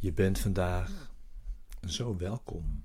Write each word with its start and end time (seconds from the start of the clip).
Je 0.00 0.12
bent 0.12 0.38
vandaag 0.38 1.12
zo 1.88 2.16
welkom 2.16 2.84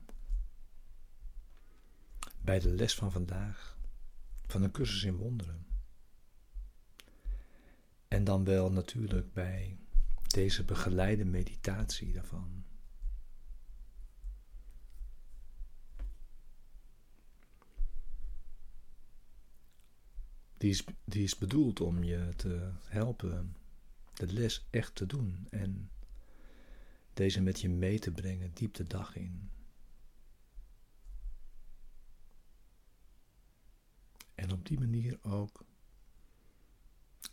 bij 2.41 2.59
de 2.59 2.69
les 2.69 2.95
van 2.95 3.11
vandaag 3.11 3.77
van 4.45 4.63
een 4.63 4.71
cursus 4.71 5.03
in 5.03 5.15
wonderen. 5.15 5.65
En 8.07 8.23
dan 8.23 8.43
wel 8.43 8.71
natuurlijk 8.71 9.33
bij 9.33 9.77
deze 10.27 10.63
begeleide 10.63 11.25
meditatie 11.25 12.13
daarvan. 12.13 12.65
Die 20.57 20.69
is, 20.69 20.83
is 21.05 21.37
bedoeld 21.37 21.81
om 21.81 22.03
je 22.03 22.29
te 22.35 22.71
helpen 22.83 23.55
de 24.13 24.33
les 24.33 24.67
echt 24.69 24.95
te 24.95 25.05
doen 25.05 25.47
en 25.49 25.89
deze 27.15 27.41
met 27.41 27.61
je 27.61 27.69
mee 27.69 27.99
te 27.99 28.11
brengen 28.11 28.53
diep 28.53 28.73
de 28.73 28.83
dag 28.83 29.15
in. 29.15 29.51
En 34.35 34.51
op 34.51 34.65
die 34.65 34.79
manier 34.79 35.23
ook 35.23 35.65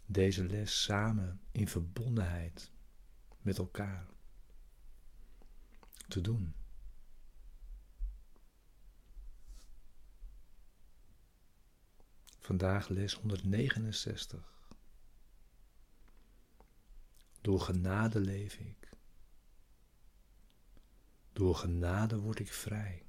deze 0.07 0.45
les 0.45 0.83
samen 0.83 1.41
in 1.51 1.69
verbondenheid 1.69 2.71
met 3.41 3.59
elkaar 3.59 4.07
te 6.09 6.21
doen. 6.21 6.55
Vandaag 12.39 12.89
les 12.89 13.15
169. 13.15 14.75
Door 17.41 17.61
genade 17.61 18.21
leef 18.21 18.55
ik. 18.55 18.91
Door 21.33 21.55
genade 21.55 22.19
word 22.19 22.39
ik 22.39 22.53
vrij. 22.53 23.05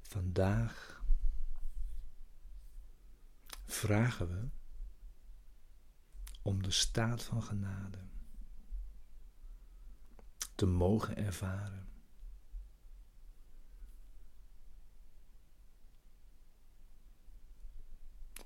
Vandaag 0.00 1.02
vragen 3.66 4.28
we 4.28 4.48
om 6.42 6.62
de 6.62 6.70
staat 6.70 7.22
van 7.22 7.42
genade 7.42 7.98
te 10.54 10.66
mogen 10.66 11.16
ervaren. 11.16 11.93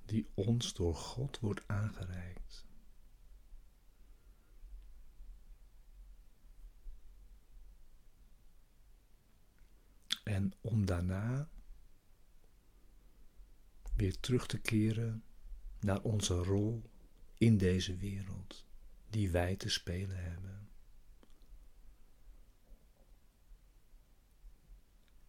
Die 0.09 0.31
ons 0.35 0.75
door 0.75 0.95
God 0.95 1.39
wordt 1.39 1.63
aangereikt. 1.67 2.67
En 10.25 10.53
om 10.61 10.87
daarna 10.87 11.49
weer 13.97 14.21
terug 14.21 14.47
te 14.47 14.59
keren 14.59 15.25
naar 15.81 16.03
onze 16.03 16.35
rol 16.35 16.91
in 17.39 17.59
deze 17.59 17.97
wereld 17.97 18.65
die 19.11 19.31
wij 19.31 19.57
te 19.57 19.69
spelen 19.69 20.25
hebben. 20.25 20.69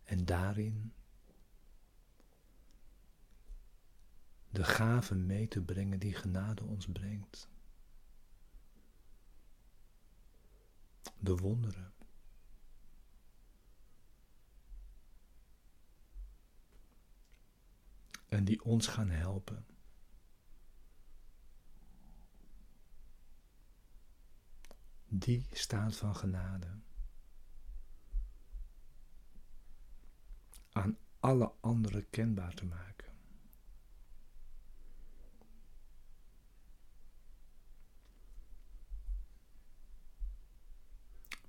En 0.04 0.26
daarin 0.26 0.94
de 4.50 4.64
gaven 4.64 5.26
mee 5.26 5.48
te 5.48 5.62
brengen 5.62 6.00
die 6.00 6.14
genade 6.14 6.64
ons 6.64 6.88
brengt. 6.88 7.50
De 11.20 11.38
wonderen. 11.38 11.94
En 18.28 18.46
die 18.46 18.64
ons 18.64 18.88
gaan 18.88 19.10
helpen. 19.10 19.66
Die 25.08 25.48
staat 25.52 25.96
van 25.96 26.16
genade. 26.16 26.80
Aan 30.72 30.98
alle 31.20 31.52
anderen 31.60 32.10
kenbaar 32.10 32.54
te 32.54 32.66
maken. 32.66 32.99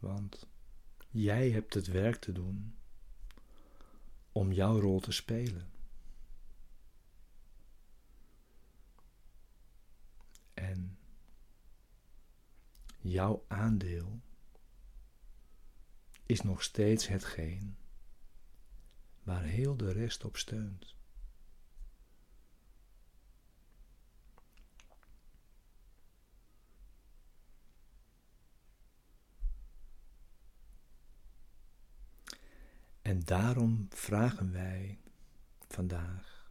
Want 0.00 0.46
jij 1.08 1.50
hebt 1.50 1.74
het 1.74 1.86
werk 1.86 2.16
te 2.16 2.32
doen 2.32 2.74
om 4.32 4.52
jouw 4.52 4.80
rol 4.80 5.00
te 5.00 5.12
spelen. 5.12 5.70
En 10.54 10.98
jouw 12.98 13.44
aandeel 13.48 14.20
is 16.26 16.40
nog 16.40 16.62
steeds 16.62 17.08
hetgeen 17.08 17.76
waar 19.22 19.42
heel 19.42 19.76
de 19.76 19.92
rest 19.92 20.24
op 20.24 20.36
steunt. 20.36 20.94
En 33.10 33.21
daarom 33.25 33.87
vragen 33.88 34.53
wij 34.53 34.98
vandaag 35.69 36.50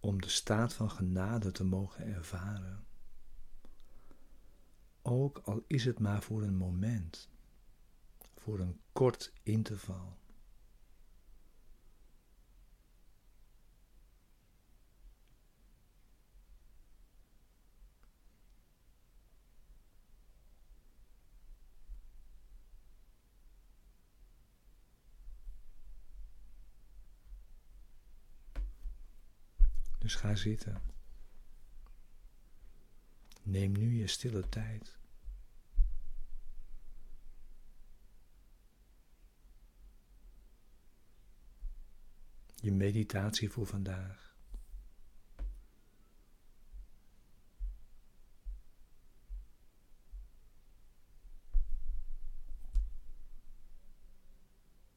om 0.00 0.20
de 0.20 0.28
staat 0.28 0.74
van 0.74 0.90
genade 0.90 1.52
te 1.52 1.64
mogen 1.64 2.06
ervaren 2.06 2.86
ook 5.02 5.38
al 5.38 5.64
is 5.66 5.84
het 5.84 5.98
maar 5.98 6.22
voor 6.22 6.42
een 6.42 6.56
moment, 6.56 7.28
voor 8.36 8.60
een 8.60 8.80
kort 8.92 9.32
interval. 9.42 10.16
Dus 30.06 30.14
ga 30.14 30.34
zitten. 30.34 30.82
Neem 33.42 33.72
nu 33.72 33.94
je 33.94 34.06
stille 34.06 34.48
tijd. 34.48 34.98
Je 42.54 42.72
meditatie 42.72 43.50
voor 43.50 43.66
vandaag. 43.66 44.36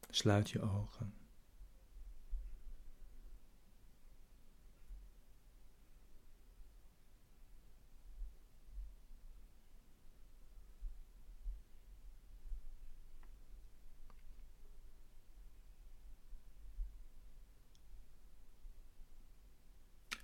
Sluit 0.08 0.50
je 0.50 0.60
ogen. 0.60 1.19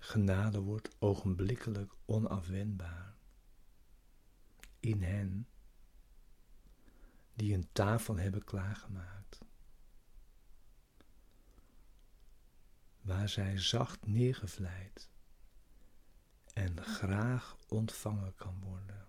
Genade 0.07 0.59
wordt 0.59 0.95
ogenblikkelijk 0.99 1.93
onafwendbaar 2.05 3.15
in 4.79 5.01
hen 5.01 5.47
die 7.33 7.53
een 7.53 7.69
tafel 7.71 8.17
hebben 8.17 8.43
klaargemaakt, 8.43 9.45
waar 13.01 13.29
zij 13.29 13.59
zacht 13.59 14.05
neergevlijd 14.05 15.09
en 16.53 16.83
graag 16.83 17.57
ontvangen 17.67 18.35
kan 18.35 18.59
worden. 18.59 19.06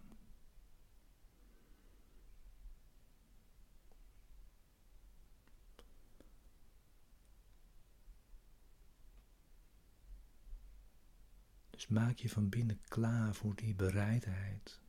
Dus 11.78 11.86
maak 11.86 12.18
je 12.18 12.28
van 12.28 12.48
binnen 12.48 12.80
klaar 12.80 13.34
voor 13.34 13.54
die 13.54 13.74
bereidheid 13.74 14.80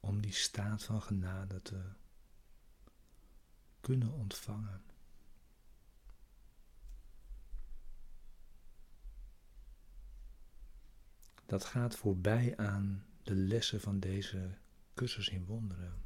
om 0.00 0.20
die 0.20 0.32
staat 0.32 0.84
van 0.84 1.02
genade 1.02 1.62
te 1.62 1.92
kunnen 3.80 4.12
ontvangen. 4.12 4.82
Dat 11.46 11.64
gaat 11.64 11.96
voorbij 11.96 12.56
aan 12.56 13.06
de 13.22 13.34
lessen 13.34 13.80
van 13.80 14.00
deze 14.00 14.58
cursus 14.94 15.28
in 15.28 15.44
wonderen. 15.44 16.03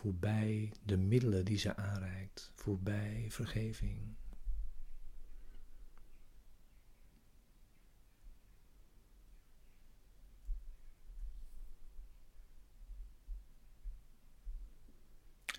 Voorbij 0.00 0.72
de 0.84 0.96
middelen 0.96 1.44
die 1.44 1.58
ze 1.58 1.76
aanreikt, 1.76 2.52
voorbij 2.54 3.26
vergeving. 3.30 4.16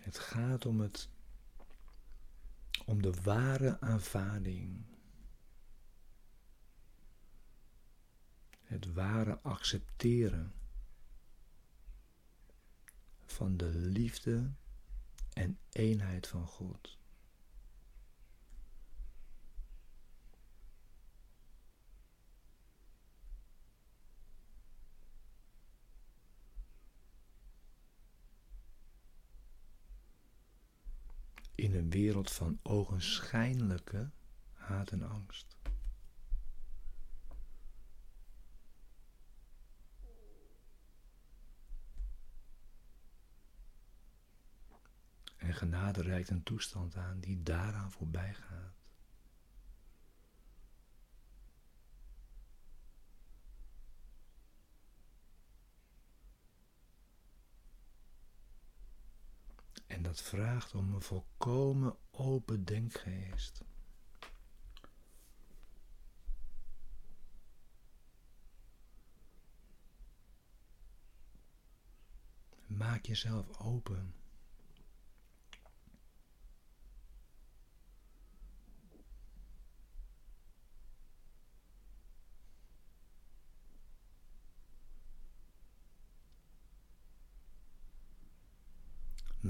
Het 0.01 0.19
gaat 0.19 0.65
om 0.65 0.79
het 0.79 1.09
om 2.85 3.01
de 3.01 3.13
ware 3.23 3.79
aanvaarding. 3.79 4.85
Het 8.63 8.93
ware 8.93 9.39
accepteren 9.41 10.60
van 13.31 13.57
de 13.57 13.69
liefde 13.69 14.51
en 15.33 15.57
eenheid 15.71 16.27
van 16.27 16.47
God. 16.47 16.99
in 31.61 31.75
een 31.75 31.89
wereld 31.89 32.31
van 32.31 32.59
ogenschijnlijke 32.61 34.09
haat 34.53 34.91
en 34.91 35.03
angst. 35.03 35.57
En 45.37 45.49
genade 45.61 46.01
reikt 46.01 46.29
een 46.29 46.43
toestand 46.43 46.95
aan 46.95 47.19
die 47.19 47.43
daaraan 47.43 47.91
voorbij 47.91 48.33
gaat. 48.33 48.73
En 59.87 60.01
dat 60.01 60.21
vraagt 60.21 60.75
om 60.75 60.93
een 60.93 61.01
volkomen 61.01 61.95
open 62.11 62.65
denkgeest. 62.65 63.63
Maak 72.67 73.05
jezelf 73.05 73.59
open. 73.59 74.20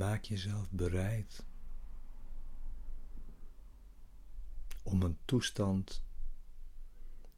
Maak 0.02 0.24
jezelf 0.24 0.72
bereid 0.72 1.46
om 4.84 5.02
een 5.02 5.18
toestand 5.26 6.04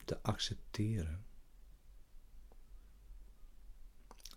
te 0.06 0.22
accepteren 0.22 1.26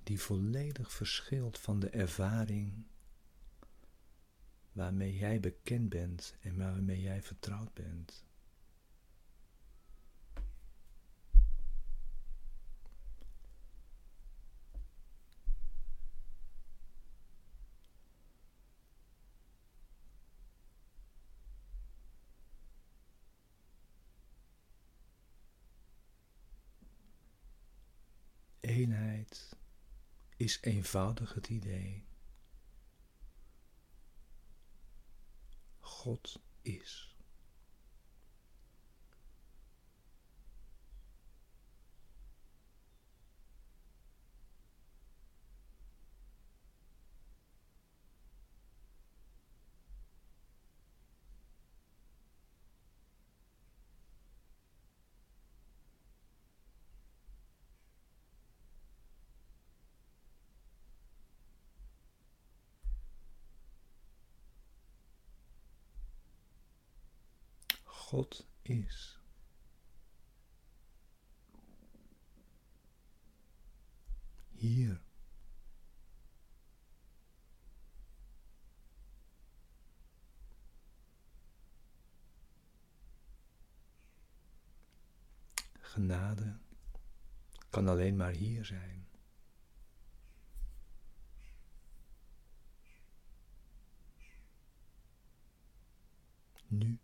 die 0.02 0.20
volledig 0.20 0.92
verschilt 0.92 1.58
van 1.58 1.80
de 1.80 1.88
ervaring 1.88 2.86
waarmee 4.72 5.16
jij 5.16 5.40
bekend 5.40 5.88
bent 5.88 6.36
en 6.40 6.56
waarmee 6.56 7.00
jij 7.00 7.22
vertrouwd 7.22 7.74
bent. 7.74 8.26
eenheid 28.66 29.56
is 30.36 30.58
eenvoudig 30.60 31.34
het 31.34 31.48
idee. 31.48 32.06
God 35.80 36.40
is. 36.62 37.15
God 68.06 68.46
is. 68.62 69.18
Hier. 74.54 75.00
Genade 85.80 86.58
kan 87.70 87.88
alleen 87.88 88.16
maar 88.16 88.32
hier 88.32 88.64
zijn. 88.64 89.08
Nu. 96.68 96.98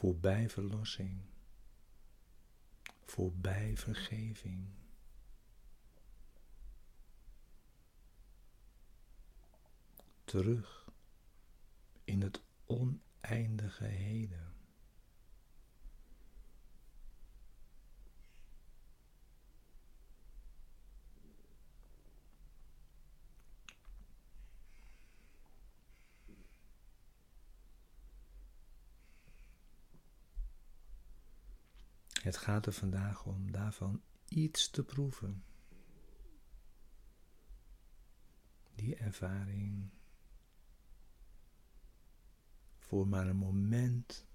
Voorbij 0.00 0.48
verlossing, 0.50 1.20
voorbij 3.04 3.76
vergeving. 3.76 4.68
Terug 10.24 10.88
in 12.04 12.22
het 12.22 12.42
oneindige 12.66 13.84
heden. 13.84 14.49
Het 32.30 32.38
gaat 32.38 32.66
er 32.66 32.72
vandaag 32.72 33.24
om 33.26 33.52
daarvan 33.52 34.02
iets 34.28 34.70
te 34.70 34.84
proeven. 34.84 35.44
Die 38.74 38.96
ervaring 38.96 39.90
voor 42.78 43.08
maar 43.08 43.26
een 43.26 43.36
moment 43.36 44.26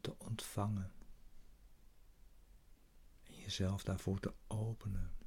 te 0.00 0.18
ontvangen 0.18 0.92
en 3.22 3.34
jezelf 3.34 3.84
daarvoor 3.84 4.20
te 4.20 4.34
openen. 4.46 5.25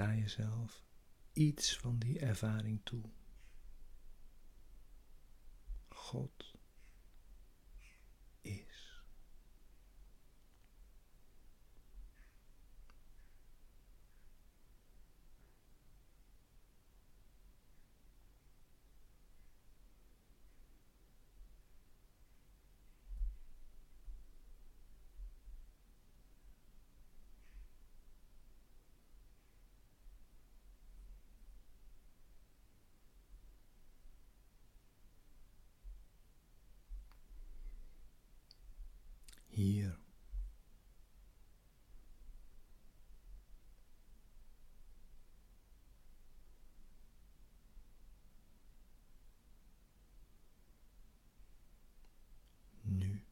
Sta 0.00 0.14
jezelf 0.14 0.84
iets 1.32 1.76
van 1.76 1.98
die 1.98 2.18
ervaring 2.18 2.80
toe. 2.84 3.02
God 5.88 6.54
is. 8.40 8.90
hier. 39.60 39.98
Nu. 52.82 53.22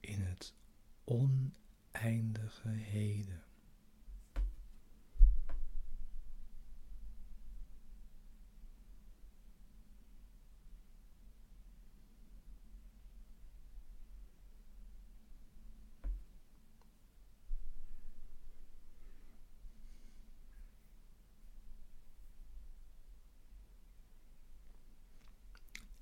In 0.00 0.20
het 0.20 0.54
oneindige 1.06 2.68
heden. 2.68 3.40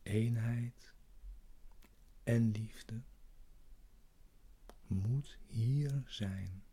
Eenheid 0.03 0.95
en 2.25 2.51
liefde 2.51 3.03
moet 4.87 5.39
hier 5.47 6.03
zijn. 6.15 6.64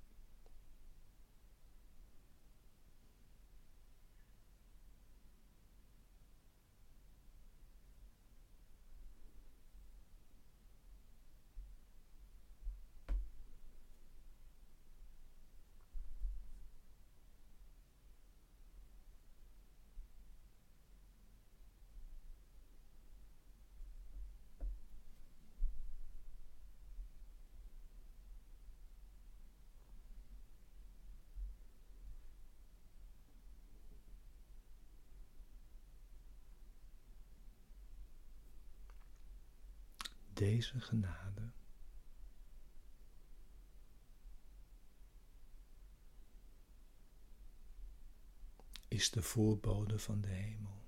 Deze 40.42 40.80
genade 40.80 41.52
is 48.88 49.10
de 49.10 49.22
voorbode 49.22 50.00
van 50.00 50.22
de 50.22 50.28
hemel. 50.28 50.82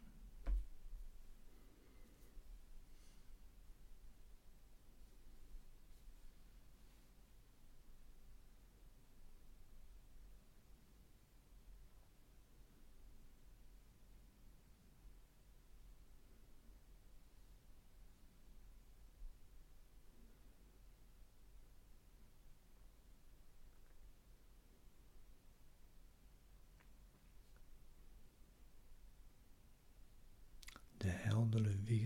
de 31.03 31.09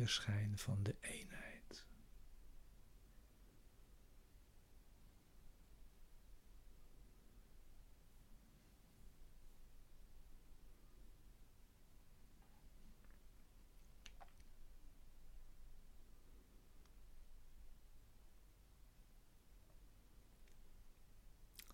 weerschijn 0.07 0.57
van 0.57 0.83
de 0.83 0.95
eenheid. 1.01 1.85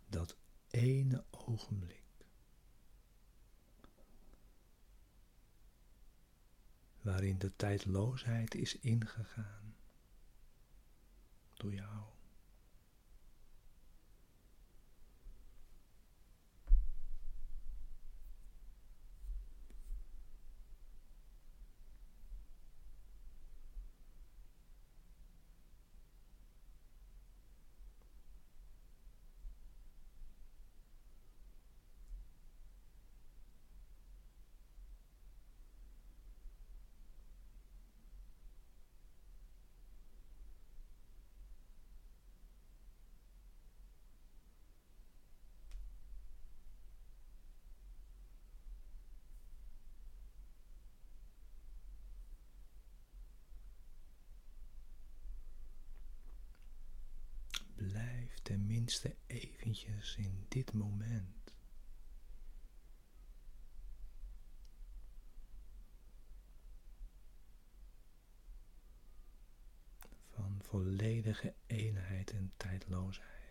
Dat 0.07 0.37
ene 0.69 1.25
ogenblik. 1.31 2.02
Waarin 7.03 7.37
de 7.37 7.55
tijdloosheid 7.55 8.55
is 8.55 8.79
ingegaan 8.79 9.75
door 11.53 11.73
jou. 11.73 12.12
tenminste 58.43 59.15
eventjes 59.27 60.15
in 60.15 60.45
dit 60.47 60.73
moment. 60.73 61.55
Van 70.29 70.59
volledige 70.61 71.53
eenheid 71.65 72.31
en 72.31 72.53
tijdloosheid. 72.57 73.42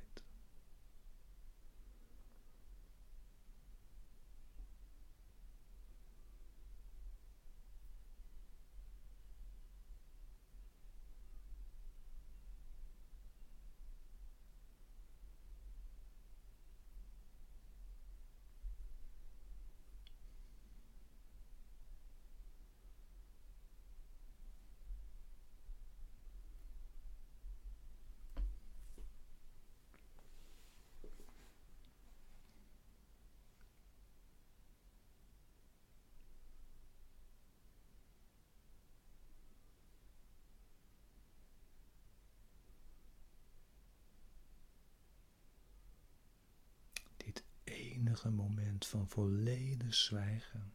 Enige 48.13 48.31
moment 48.31 48.87
van 48.87 49.09
volledig 49.09 49.95
zwijgen. 49.95 50.73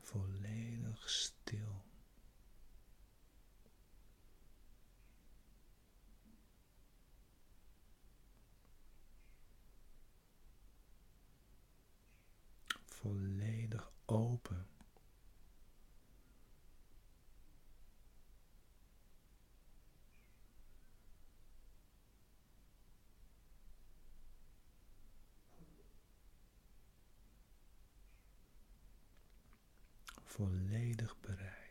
Volledig 0.00 1.10
stil. 1.10 1.84
Volledig 12.84 13.90
open. 14.04 14.66
Volledig 30.36 31.16
bereid. 31.20 31.65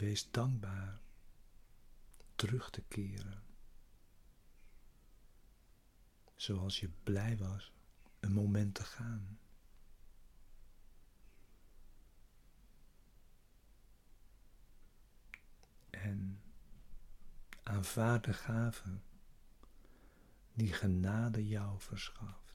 Wees 0.00 0.30
dankbaar 0.30 1.00
terug 2.34 2.70
te 2.70 2.82
keren. 2.88 3.42
Zoals 6.36 6.80
je 6.80 6.88
blij 7.02 7.36
was 7.36 7.72
een 8.20 8.32
moment 8.32 8.74
te 8.74 8.84
gaan. 8.84 9.38
En 15.90 16.42
aanvaard 17.62 18.24
de 18.24 18.32
gave 18.32 19.00
die 20.52 20.72
genade 20.72 21.48
jou 21.48 21.80
verschaft. 21.80 22.50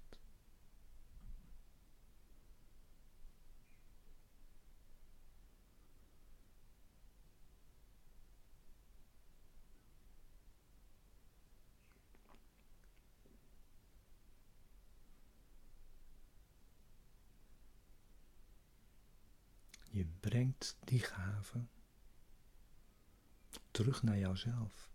Je 19.95 20.05
brengt 20.25 20.77
die 20.83 20.99
gave 20.99 21.65
terug 23.71 24.03
naar 24.03 24.17
jouzelf. 24.17 24.89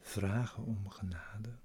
Vragen 0.00 0.64
om 0.64 0.88
genade. 0.88 1.58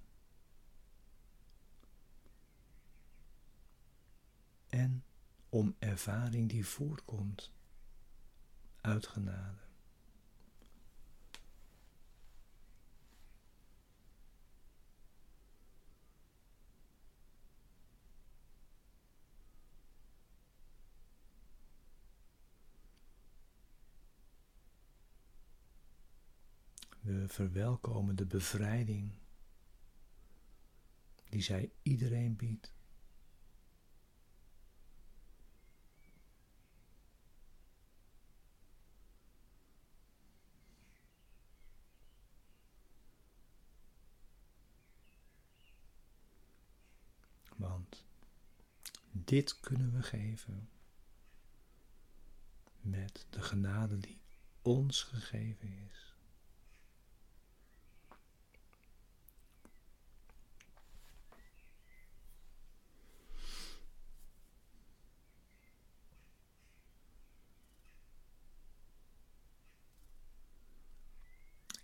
en 4.73 5.03
om 5.53 5.75
ervaring 5.79 6.49
die 6.49 6.65
voortkomt 6.65 7.51
uit 8.81 9.07
genade. 9.07 9.61
We 27.01 27.27
verwelkomen 27.27 28.15
de 28.15 28.25
bevrijding 28.25 29.11
die 31.29 31.41
zij 31.41 31.71
iedereen 31.81 32.35
biedt. 32.35 32.73
Want 47.63 48.05
dit 49.33 49.59
kunnen 49.59 49.93
we 49.93 50.01
geven 50.01 50.69
met 52.81 53.27
de 53.29 53.41
genade 53.41 53.97
die 53.97 54.21
ons 54.61 55.03
gegeven 55.03 55.73
is. 55.73 56.15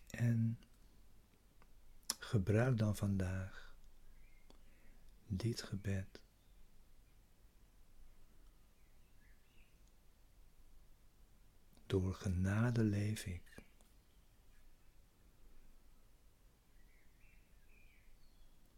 En 0.10 0.60
gebruik 2.20 2.78
dan 2.78 2.96
vandaag 2.96 3.76
dit 5.28 5.62
gebed. 5.62 6.29
Door 11.90 12.14
genade 12.14 12.84
leef 12.84 13.26
ik. 13.26 13.64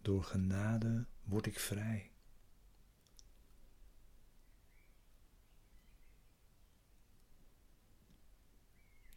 Door 0.02 0.24
genade 0.24 1.06
word 1.24 1.46
ik 1.46 1.60
vrij. 1.60 2.12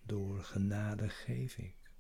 Door 0.03 0.45
genade 0.45 1.09
geef 1.09 1.57
ik. 1.59 1.91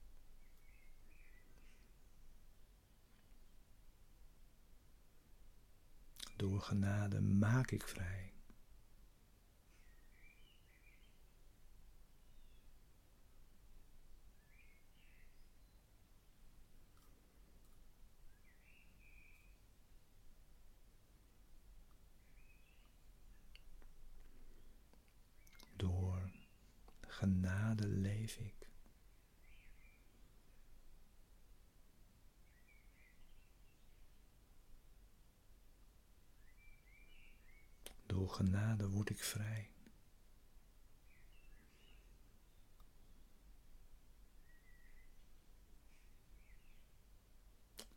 Door 6.37 6.61
genade 6.61 7.21
maak 7.21 7.71
ik 7.71 7.89
vrij. 7.89 8.35
Door 25.77 26.31
genade 27.75 27.89
leef 27.89 28.37
ik. 28.37 28.69
Door 38.07 38.29
genade 38.29 38.89
word 38.89 39.11
ik 39.11 39.23
vrij. 39.23 39.71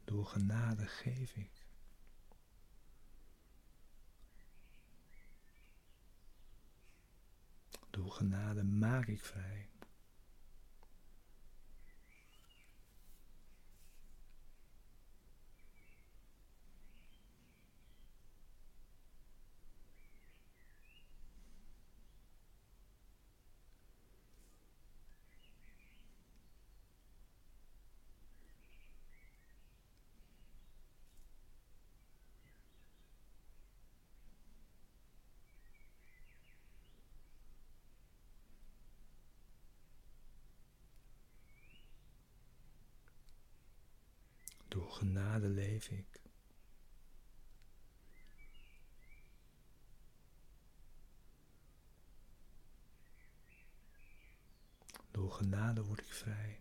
Door 0.04 0.26
genade 0.26 0.88
geef 0.88 1.36
ik. 1.36 1.67
Door 7.98 8.12
genade 8.12 8.64
maak 8.64 9.08
ik 9.08 9.22
vrij. 9.22 9.70
Door 44.88 44.96
genade 44.96 45.48
leef 45.48 45.90
ik. 45.90 46.22
Door 55.12 55.32
genade 55.32 55.84
word 55.84 56.00
ik 56.00 56.14
vrij. 56.14 56.60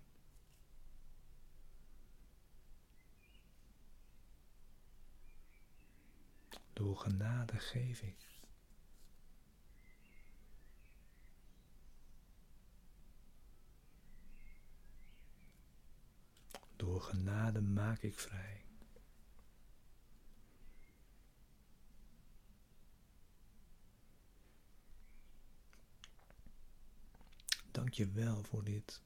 Door 6.73 6.97
genade 6.97 7.59
geef 7.59 8.03
ik. 8.03 8.36
Door 16.77 17.01
genade 17.01 17.61
maak 17.61 18.03
ik 18.03 18.19
vrij. 18.19 18.65
Dank 27.71 27.93
je 27.93 28.09
wel 28.09 28.43
voor 28.43 28.65
dit 28.65 29.01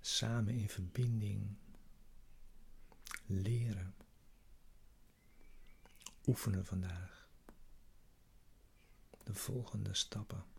samen 0.00 0.54
in 0.54 0.68
verbinding 0.68 1.56
leren, 3.26 3.94
oefenen 6.26 6.66
vandaag. 6.66 7.28
De 9.24 9.34
volgende 9.34 9.94
stappen. 9.94 10.55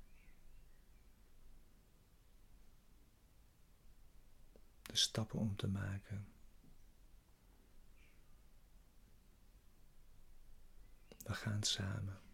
Stappen 4.97 5.39
om 5.39 5.55
te 5.55 5.67
maken. 5.67 6.27
We 11.23 11.33
gaan 11.33 11.63
samen. 11.63 12.27